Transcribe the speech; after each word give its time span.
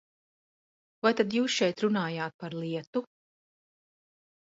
Vai 1.07 1.11
tad 1.19 1.37
jūs 1.39 1.53
šeit 1.59 1.85
runājāt 1.87 2.37
par 2.47 2.59
lietu? 2.65 3.07